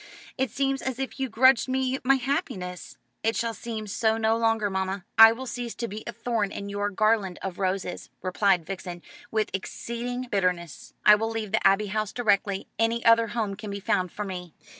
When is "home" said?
13.27-13.53